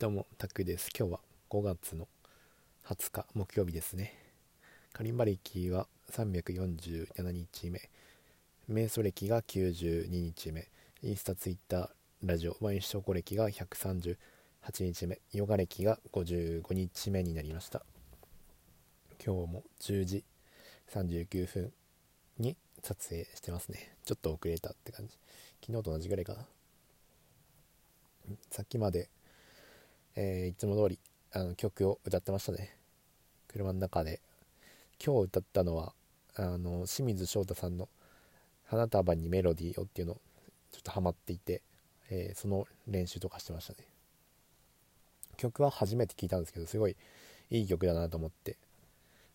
[0.00, 0.90] どうも、タクです。
[0.96, 1.20] 今日は
[1.50, 2.06] 5月の
[2.86, 4.14] 20日、木曜日ですね。
[4.92, 7.80] カリンバ歴は347日目。
[8.70, 10.68] 瞑想歴が92日目。
[11.02, 11.88] インスタ、ツイッター、
[12.22, 14.16] ラジオ、ワイン証拠歴が138
[14.82, 15.18] 日目。
[15.32, 17.84] ヨガ歴が55日目になりました。
[19.26, 20.22] 今日も10時
[20.92, 21.72] 39分
[22.38, 23.96] に撮影してますね。
[24.04, 25.18] ちょっと遅れたって感じ。
[25.66, 26.46] 昨日と同じぐらいかな。
[28.52, 29.08] さっきまで
[30.20, 30.98] えー、いつも通り
[31.32, 32.76] あの曲を歌ってましたね。
[33.46, 34.20] 車の中で。
[35.04, 35.94] 今日歌ったのは
[36.34, 37.88] あの清水翔太さんの
[38.66, 40.14] 「花束にメロディーを」っていうの
[40.72, 41.62] ちょっとハマっていて、
[42.10, 43.86] えー、その練習とかしてましたね。
[45.36, 46.96] 曲は初めて聴いたんですけどすごい
[47.50, 48.56] いい曲だなと思って。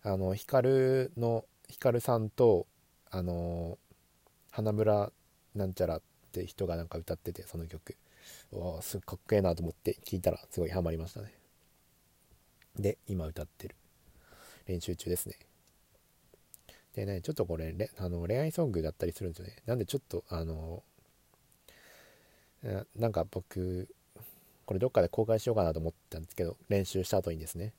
[0.01, 2.67] あのヒカルのヒカルさんと
[3.09, 3.77] あの
[4.51, 5.13] 花村
[5.55, 6.01] なんちゃらっ
[6.33, 7.95] て人がなんか歌っててその曲。
[8.51, 11.33] わすかっこええなと思って聞いたらすごいハマりましたね。
[12.77, 13.75] で今歌ってる。
[14.67, 15.37] 練習中ですね。
[16.95, 19.57] でねちょっとこれあの恋愛ソングだったりするんですよね。
[19.65, 20.83] なんでちょっとあの
[22.95, 23.89] なんか僕
[24.65, 27.73] これどっかで公開しようかなと思ったんですけど練習した後にですね。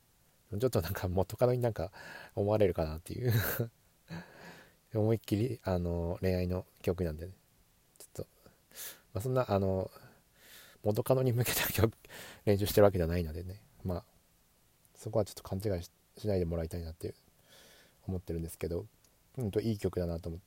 [0.59, 1.91] ちょっとなんか元カノになんか
[2.35, 3.33] 思われるかなっていう。
[4.93, 7.33] 思いっきりあの恋愛の曲なんでね。
[7.97, 8.27] ちょっと、
[9.13, 9.91] まあ、そんなあの
[10.85, 11.91] 元カノに向けた曲
[12.45, 13.59] 練習してるわけじゃないのでね。
[13.83, 14.03] まあ
[14.95, 17.15] そこはちょっと勘違いしないでもらいたいなって
[18.07, 18.85] 思ってるんですけど。
[19.37, 20.41] うんといい曲だなと思っ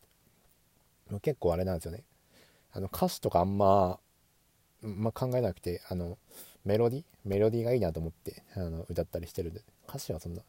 [1.10, 1.20] て。
[1.20, 2.04] 結構あれなんですよね。
[2.72, 3.98] あの歌詞とかあんま、
[4.80, 6.18] まあ、考えなくてあの
[6.64, 9.62] メロディメロディーがいいなと思ってあの歌ったりしてるんで。
[9.88, 10.42] 歌詞はそんな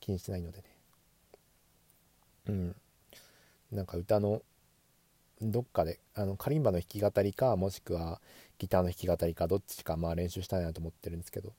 [0.00, 0.64] 気にしてないのでね。
[2.48, 2.76] うん。
[3.70, 4.42] なんか歌の
[5.50, 8.20] どっかであのカリンバの弾き語りかもしくは
[8.58, 11.52] ギターの弾き語りかどっちかまあ練習したいなと思ってるんですけど、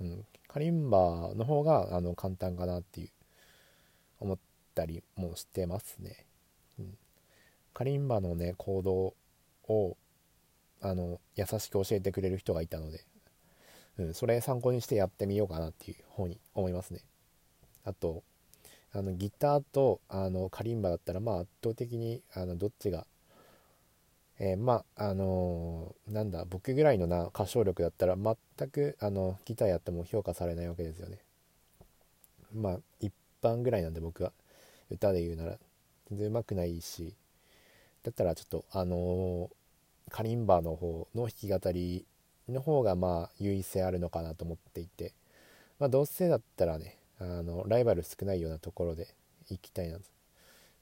[0.00, 3.10] うん、カリンバの方があの簡単かなっていう
[4.20, 4.38] 思っ
[4.74, 6.24] たりもしてますね、
[6.78, 6.94] うん、
[7.74, 9.14] カリンバのね行動
[9.68, 9.96] を
[10.80, 13.04] あの優しく教えてくれる人がいたので、
[13.98, 17.00] うん、それ参考にしてやってみようかなっていう方に思いますね。
[17.84, 18.22] あと
[18.92, 23.06] あのギターとあのカリンバだったらまあ圧倒的にあのどっちが
[24.38, 31.18] えー、まああのー、なんだ僕ぐらいのな歌唱力だったら全くあのギターやっても評価されないわけですよね。
[32.54, 34.32] まあ一般ぐらいなんで僕は。
[34.88, 35.58] 歌で言うなら。
[36.10, 37.14] 全然うまくないし。
[38.02, 42.06] だったらちょっとあのー、カリンバの方の弾き語り
[42.48, 45.12] の方がまあ優位性あるのかなと思っていて。
[45.78, 49.08] まあどうせだったらねあのライバル少ないようなところで
[49.48, 50.15] 行きたいなと。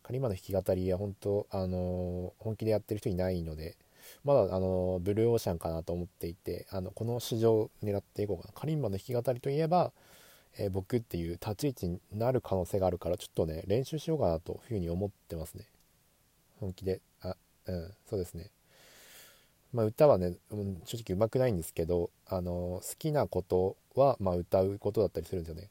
[0.04, 3.76] カリマの弾き語りは本当、あの本気でやってる人いないので、
[4.22, 8.52] まだ、あのブルーオーシャンかなと思っていて、あのこの市場を狙っていこうかな。
[8.52, 9.92] カリンバの弾き語りといえば、
[10.58, 15.64] えー、僕っていう立ち位置になる可能性があるから、ちょっとね、練習しようかなというふうに思ってますね。
[16.60, 17.00] 本気で。
[17.22, 17.34] あ、
[17.66, 18.50] うん、そうですね。
[19.72, 20.34] まあ、歌はね、
[20.84, 25.70] 正直うまくないんですけど、あの好きなことは、まあ、歌うことだったりするんですよね。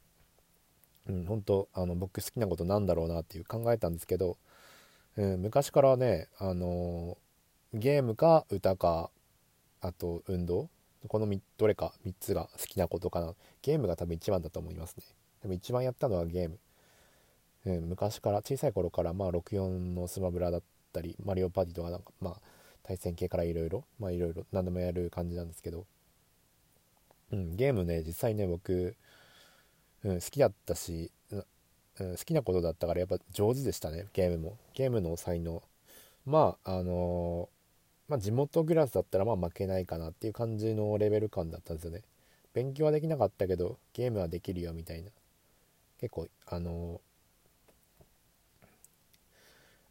[1.08, 4.38] うん、本当あの僕好きなことなんだろうなっていう考えたんですけど、
[5.18, 7.18] うん、昔からね、あの
[7.74, 9.10] ゲームか歌か
[9.82, 10.70] あと運動
[11.08, 11.28] この
[11.58, 13.34] どれか3つが好きなことかな。
[13.62, 15.04] ゲームが多分一番だと思いますね。
[15.42, 16.60] でも一番やったのはゲーム、
[17.66, 22.42] うん、昔から小さい頃からまあ64のスマブラだったりマリオパーティーとかなんかまあ
[22.84, 25.86] 対戦系からいろいろまあいろいろ何でもやる感じなんですけど、
[27.34, 28.96] うん、ゲームね実際ね僕
[30.04, 31.36] うん、好きだったし、う
[32.04, 34.58] ん、好きなことだったからやっぱ上手でしたねゲームも。
[34.74, 35.62] ゲームの才能。
[36.26, 42.02] まああのー、まあ、地元グラスだったらまあ負けないかなっていう感じのレベル感だったんですよね。
[42.54, 45.10] 勉強はできなかったけどゲームはできるよみたいな。
[46.00, 47.00] 結構あの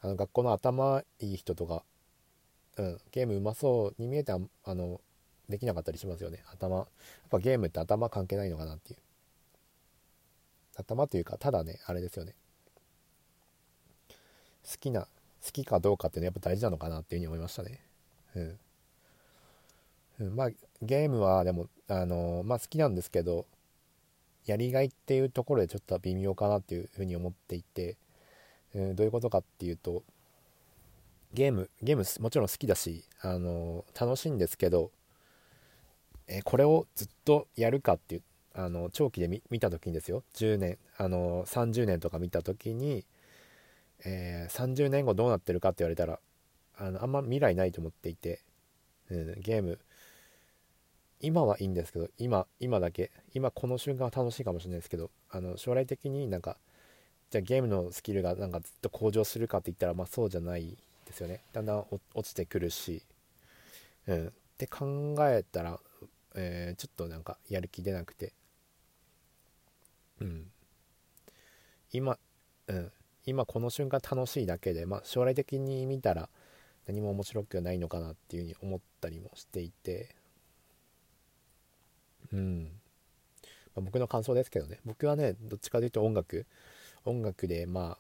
[0.03, 1.85] ー、あの学校の頭いい人とか、
[2.77, 5.01] うん、ゲームうまそうに見えてあの
[5.49, 6.43] できなかったりしますよね。
[6.53, 6.77] 頭。
[6.77, 6.87] やっ
[7.31, 8.99] ぱゲームって頭関係ないのかなっていう。
[10.77, 12.35] 頭というかただねあれですよね。
[14.65, 15.03] 好きな
[15.45, 17.81] 好きかどうかっていうのはやっぱ大事なのかなっていうふうに思いましたね。
[18.37, 18.59] うん、
[20.21, 23.47] うん、まあゲームはでもあのまあ好きなんですけど
[24.47, 27.97] やりがいっていうところでちょっと微妙かなっていうふうに思っていて、
[28.75, 30.03] うん、どういうことかっていうと
[31.35, 34.91] ゲームゲームもちろん好きだしあの楽しいんですけど
[36.29, 38.23] えこれをずっとやるかっていう
[38.55, 43.05] あの長期で見た時にですよ10年あの30年とか見た時に、
[44.05, 46.19] えー、30年後どうなってるかって言われたら
[46.77, 48.41] あのあんま未来ないと思っていて、
[49.11, 49.79] うん、ゲーム
[51.21, 56.57] 今はいいんですけど今今だけ今この瞬間は楽しいかもしれないですけどあの将来的になんか
[57.31, 60.77] じゃあゲームのスキルがなんかずっと向上するかって言ったらまあそうじゃない
[61.07, 61.41] ですよね。
[61.53, 61.85] だんだん
[62.15, 63.03] 落ちてくるし
[64.07, 65.81] うんって考えたら、
[66.35, 68.33] えー、ちょっとなんかやる気出なくて
[70.23, 70.51] うん。
[71.93, 72.19] 今
[72.69, 72.93] うん。
[73.25, 76.29] 今この瞬間楽しいだけで、まあ、将来的に見たら
[76.87, 80.15] 何も面白くないのかなっていうふうに思ったりもしていて。
[82.33, 82.71] うん、
[83.75, 84.81] まあ、僕の感想ですけどね。
[84.85, 86.47] 僕はねどっちかというと音楽。
[87.05, 87.99] 音楽でま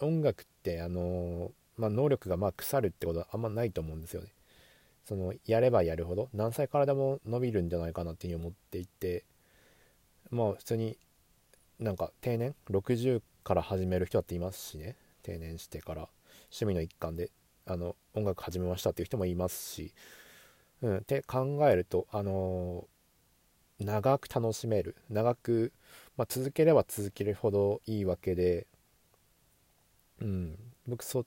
[0.00, 4.28] あ音楽ってあのまあ、能力がまあ腐るってことはあんまないと思うんですよね。
[5.04, 9.24] そのやればやるほど何歳からでも伸びるんじゃないかなっていうふうに思っていて。
[10.30, 10.98] まあ普通に
[11.78, 14.96] なんか定年？60から始める人だっていますしね。
[15.22, 16.08] 定年してから。
[16.50, 17.30] 趣味の一環で
[17.66, 19.92] あの音楽始めましたっていう人もいますし、
[20.82, 24.96] うん、って考えるとあのー、長く楽しめる。
[25.10, 25.72] 長く、
[26.16, 28.66] まあ、続ければ続けるほどいいわけで、
[30.20, 31.26] うん、僕そ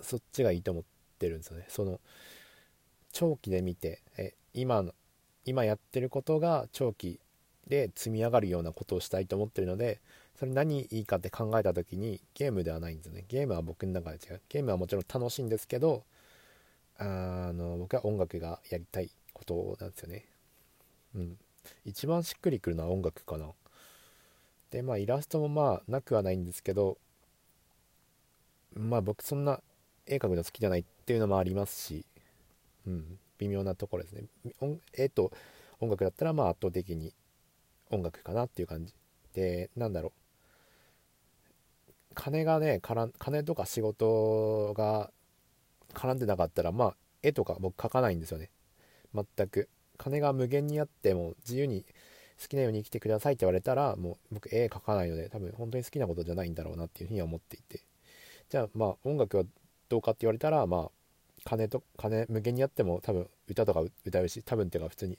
[0.00, 0.84] そっちがいいと思っ
[1.18, 1.66] てるんですよね。
[1.68, 2.00] その
[3.12, 4.92] 長期で見てえ今の
[5.44, 7.20] 今やってることが長期
[7.70, 10.00] で積み上がるようなことをしたいと思ってるので
[10.36, 13.24] それ何いいかって考えた時にゲームではないんですよね。
[13.28, 14.40] ゲームは僕の中で違う。
[14.48, 16.02] ゲームはもちろん楽しいんですけど
[16.98, 20.24] あの僕は音楽がやりたいことなんですよね。
[21.14, 21.38] うん。
[21.84, 23.46] 一番しっくりくるのは音楽かな。
[24.72, 26.98] でまあイラストもまあなくはないんですけど
[28.74, 29.60] まあ僕そんな
[30.06, 32.04] 絵描くの好きじゃないっていうのもありますし
[32.84, 33.18] うん。
[33.38, 34.24] 微妙なところですね。
[34.92, 35.30] 絵と
[35.80, 37.12] 音楽だったらまあ圧倒的に
[37.90, 38.94] 音楽かなっていう感じ。
[39.34, 40.12] でなんだろう。
[42.14, 45.10] 金がね金とか仕事が
[45.94, 48.50] 絡んでなかったらまあ絵とか僕描かないんですよね。
[49.14, 49.68] 全く。
[49.98, 51.84] 金が無限にあっても自由に
[52.40, 57.80] 好きなように生きてくださいって言われたらもう僕絵描かないので多分本当に好きなことじゃないんだろうなっていうふうには思っていて。
[58.48, 59.44] じゃあまあ音楽は
[59.88, 60.90] どうかって言われたらまあ
[61.44, 65.18] 金と金無限にあっても多分歌とか歌うし多分っていうか普通に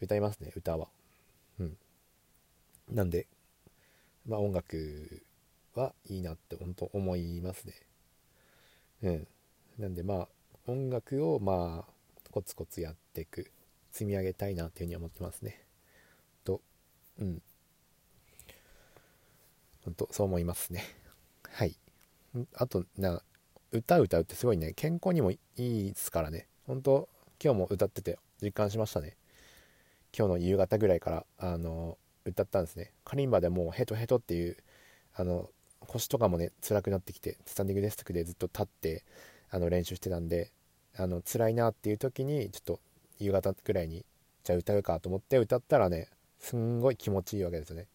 [0.00, 0.88] 歌いますね歌は。
[1.60, 1.76] うん。
[2.90, 3.26] なんで
[4.26, 5.22] まあ音楽
[5.74, 7.74] はいいなって本当思いますね。
[9.02, 9.26] うん。
[9.78, 10.28] なんでまあ
[10.66, 11.92] 音楽をまあ
[12.30, 13.50] コツコツやっていく
[13.92, 15.62] 積み上げたいなっていうふうに思ってますね。
[16.44, 16.60] と、
[17.20, 17.42] うん。
[19.84, 20.84] 本当そう思いますね。
[21.50, 21.76] はい。
[22.54, 23.22] あとな
[23.72, 26.46] 歌歌うってすごいね健康にもいいですからね。
[26.66, 27.08] 本当
[27.42, 29.16] 今日も歌ってて実感しましたね。
[30.16, 32.92] 今日の夕方ぐらいからあの歌ったんですね。
[33.04, 34.56] カリンバでもうヘトヘトっていう
[35.14, 35.48] あの
[35.80, 39.04] 腰とかもね辛くなってきてスタンディングデスクでずっと立って
[39.50, 40.50] あの練習してたんで
[40.96, 42.80] あの辛いなっていう時にちょっと
[43.18, 44.04] 夕方ぐらいに
[44.44, 46.08] じゃあ歌うかと思って歌ったらね
[46.38, 47.86] すんごい気持ちいいわけですね。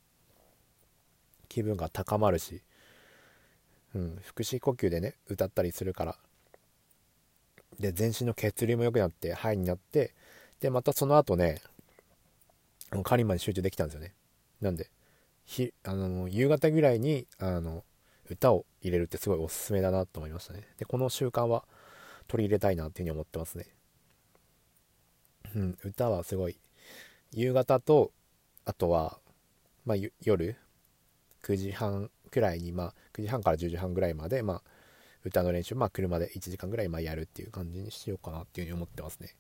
[1.50, 2.62] 気分が高まるし、
[3.94, 6.16] うん、腹式呼吸でね歌ったりするから。
[7.80, 10.14] で全身の血流も良くなって肺になって
[10.60, 11.62] でまたその後ね
[13.04, 14.14] カリンマに集中できたんですよね。
[14.62, 14.90] なんで
[15.44, 17.84] ひあの夕方ぐらいにあの
[18.30, 20.68] 歌を入れるってすごいおすすめだなと思いましたね。
[20.78, 21.66] でこの習慣は
[22.28, 23.66] 取り入れたいなっていうふうに思ってますね。
[25.56, 26.58] うん歌はすごい
[27.34, 28.12] 夕方と
[28.66, 29.20] あとは、
[29.86, 30.56] まあ、夜
[31.44, 34.62] 9時半くらいに、まあ、9時半から10時半ぐらいまで、まあ、
[35.26, 39.36] 歌の練習、まあ、車で1時間ぐらいまあやるっていう感じにしようかなっていうふうに思ってますね。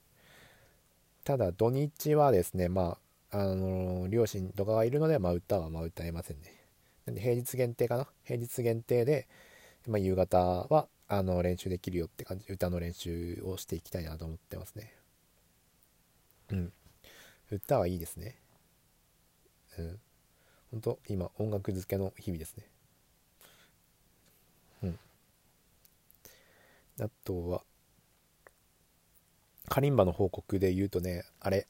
[1.24, 2.98] ただ土日はですねまあ
[3.32, 6.54] あの両親とかがいるので、まあ、歌はま歌えませんね。
[7.06, 8.08] なんで平日限定かな？
[8.24, 9.28] 平日限定で、
[9.88, 14.94] まあ、夕方はあの練習できるよって感じ歌の練習をしていきたいなと思ってますね。
[16.52, 16.74] うん。
[17.50, 18.36] 歌はいいですね。
[19.78, 20.00] うん。
[20.72, 22.66] 本当今音楽漬けの日々ですね。
[24.84, 25.00] うん。
[27.00, 27.64] あとは、
[29.70, 31.68] カリンバの報告で言うとね、あれ、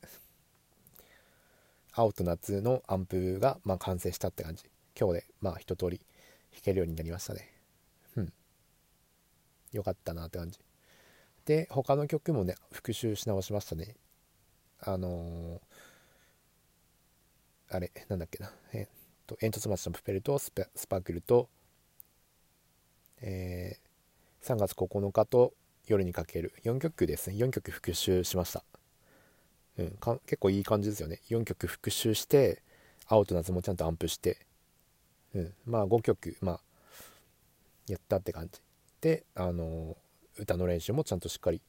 [1.93, 4.65] 青と夏のアンプが、まあ、完成したって感じ。
[5.00, 6.00] 今日でまあ一通り
[6.51, 7.51] 弾けるようになりましたね。
[8.15, 8.33] うん。
[9.71, 10.60] よかったなって感じ。
[11.45, 13.95] で他の曲もね復習し直しましたね。
[14.79, 18.51] あのー、あれなんだっけな。
[18.74, 18.95] えっ
[19.27, 21.50] と煙突町のプペルとスパークルと
[23.21, 25.53] えー、3月9日と
[25.88, 27.36] 夜にかける4曲ですね。
[27.38, 28.63] 4曲復習しました。
[29.81, 31.19] うん、か結構いい感じですよね。
[31.29, 32.61] 4曲復習して
[33.07, 34.38] 青と夏もちゃんとアンプして、
[35.33, 36.59] うん、まあ5曲まあ
[37.88, 38.61] やったって感じ。
[39.01, 39.97] であの
[40.38, 41.61] 歌の練習もちゃんとしっかり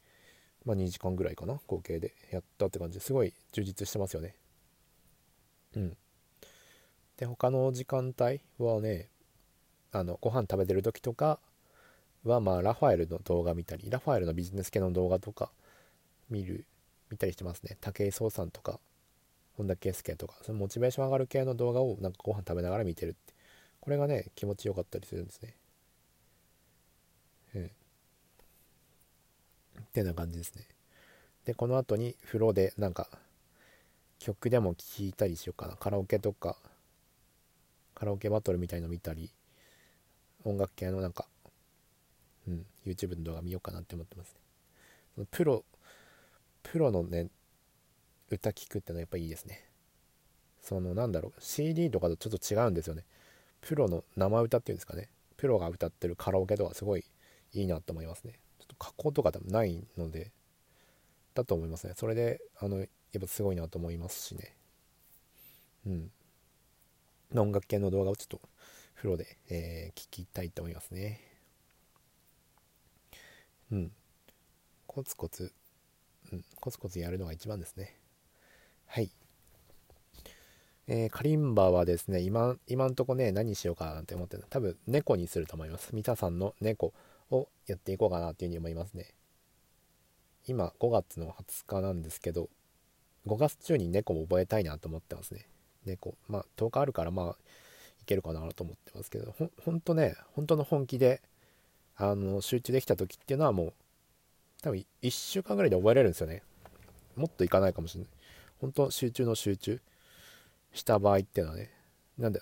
[0.64, 2.12] まあ、2時間ぐらいかな合計で。
[2.31, 2.99] やったって感じ。
[2.99, 4.35] ですごい充実してますよね。
[5.76, 5.97] うん。
[7.16, 9.09] で他の時間帯はね
[9.92, 11.38] あのご飯食べてる時とか
[12.25, 15.50] はまあラファエルの動画見たりラファエルのビジネス系の動画とか
[16.31, 16.64] 見る
[17.12, 17.76] 見たりしてますね。
[17.81, 18.81] 武井壮さんとか
[19.57, 23.35] 本田圭佑とかそのモチベーション上がる系の動画をなんかご飯食べながら見てるって。
[23.81, 25.54] これがね気持ちよかったりするんですね。
[27.54, 27.64] うん。
[27.64, 27.69] っ
[29.92, 30.66] てな感じですね。
[31.45, 33.09] でこの後に風呂でなんか
[34.19, 35.76] 曲でも聴いたりしようかな。
[35.76, 36.57] カラオケとか
[37.95, 39.31] カラオケバトルみたいの見たり
[40.45, 41.26] 音楽系のなんか
[42.49, 44.35] うん YouTube の動画見ようかなって思ってます
[45.19, 45.26] ね。
[45.31, 45.64] プロ
[46.62, 47.28] プロのね
[48.31, 49.69] 歌聴くってのはやっぱいいですね。
[50.61, 53.04] そのなんだろう CD とかとちょっと違うんですよね。
[53.61, 55.09] プロの生歌っていうんですかね。
[55.37, 57.04] プロが歌ってるカラオケとかすごい
[57.52, 58.38] いいなと思いますね。
[58.59, 60.31] ちょっと加工とか多分ないので
[61.35, 61.95] だと思いますね。
[61.97, 64.57] それであのやっぱすごいなと思いますしね。
[65.87, 66.11] うん。
[67.35, 68.40] 音楽系の動画をちょっと
[68.95, 71.21] 風呂で、えー、聞きたいと思いますね。
[73.71, 73.92] うん。
[74.87, 75.52] コツコツ
[76.33, 77.97] うん、コツコツやるのが一番ですね。
[78.87, 79.11] はい。
[80.89, 85.95] えー、カリンバはですね、今、今んとこね、何しようかなって思ってる多分、猫にすると思います。
[85.95, 86.93] 三田さんの猫
[87.31, 89.15] をやっていこうかなっていうふうに思いますね。
[90.47, 92.49] 今、5月の20日なんですけど、
[93.27, 95.47] 5月中に猫も覚えたいなと思ってますね。
[95.85, 96.17] 猫。
[96.29, 97.37] まあ、10日あるから、まあ、
[98.01, 101.23] いけるかなと思ってますけど、ほほんとね、本当の本気で、
[101.97, 103.73] あの、集中できた時っていうのはもう、
[104.62, 106.42] 多分1週間ぐらいで覚えれるんですよね。
[107.16, 108.11] もっといかないかもしれない。
[108.61, 109.81] 本当集中の集中
[110.73, 111.71] した場合っていうのはね。
[112.16, 112.40] なんで、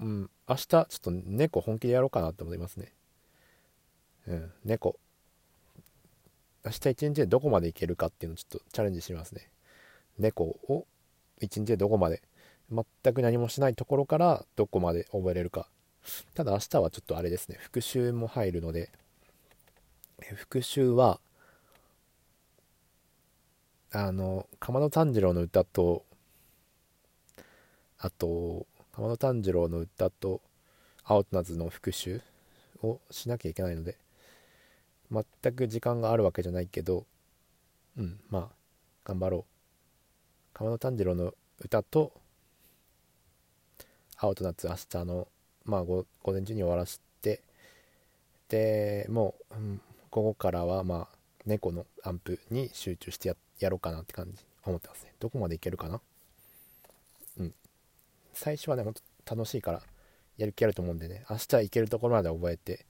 [0.00, 2.92] うん、明日ちょっと猫本気でやろうかなって思いますね。
[4.28, 4.96] うん、猫。
[6.64, 9.50] 明日一日でどこまでいけるかっていうのをちょっとチャレンジしますね。
[10.18, 10.86] 猫を
[11.40, 12.22] 一日でどこまで、
[12.70, 15.68] 全く何もしないところからどこまで覚えれるか。
[16.34, 18.90] ただ明日はちょっとあれですね、復習も入るので、
[20.36, 21.20] 復習は、
[23.94, 26.04] あの鎌野炭治郎の歌と
[27.98, 30.40] あと鎌野炭治郎の歌と
[31.04, 32.22] 青と夏の復習
[32.82, 33.98] をしなきゃいけないので
[35.10, 37.04] 全く時間があるわけじゃないけど
[37.98, 38.48] うんまあ
[39.04, 39.44] 頑張ろう。
[40.54, 42.12] 鎌野炭治郎の歌と
[44.16, 45.28] 青と夏明日の
[45.66, 47.42] まあ午前中に終わらせて
[48.48, 49.80] でもう、うん、
[50.10, 55.12] 午後からはまあ猫のアンプに集中してやってやろうかなって感じ思ってますね。
[55.18, 56.00] どこまでいけるかな？
[57.38, 57.54] うん。
[58.32, 59.82] 最初はねほんと楽しいから
[60.36, 61.24] やる気あると思うんでね。
[61.28, 62.86] 明日いけるところまで覚えて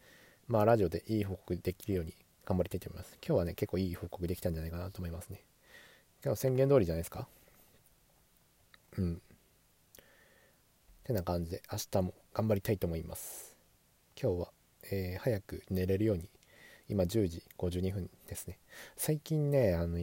[0.49, 2.15] まあラジオでいい報告できるように
[2.45, 3.19] 頑張りたいと思います。
[3.27, 5.43] 今日はね結構いい報告できたんじゃないかなと思いますね。
[6.25, 7.27] 今日宣言通りじゃないですか？
[8.99, 9.23] うん。
[11.05, 13.57] てな感じで明日も頑張りたいと思います。
[14.21, 14.49] 今日は、
[14.91, 16.29] えー、早く寝れるように。
[16.89, 18.59] 今10時52分ですね。
[18.97, 19.99] 最近ねあの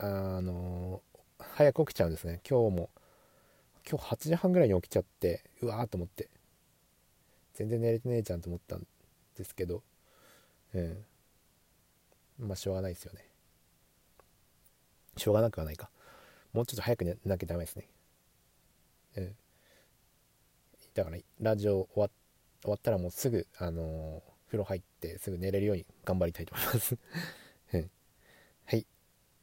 [0.00, 1.02] あの
[1.38, 2.40] 早く起きちゃうんですね。
[2.48, 2.90] 今日も。
[3.88, 6.28] 今日8時半ぐらいに起きちゃってうわーと思って。
[7.54, 8.86] 全然寝れてねえじゃんと思ったん
[9.36, 9.82] ですけど。
[10.74, 11.04] うん
[12.38, 13.24] まあしょうがないですよね。
[15.16, 15.90] しょうがなくはないか。
[16.52, 17.88] もうちょっと早く寝なきゃダメですね。
[19.16, 19.36] うん
[20.94, 22.10] だからラジオ終わ
[22.62, 26.96] 終わったらもうすぐあのー、風呂入ってすぐ寝れるように頑張りたいと思います。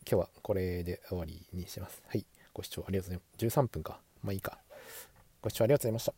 [0.07, 2.03] 今日はこれで終わりにします。
[2.07, 2.25] はい。
[2.53, 3.59] ご視聴ありがとうございます。
[3.61, 3.99] 13分か。
[4.23, 4.59] まあいいか。
[5.41, 6.13] ご視聴ありがとうございました。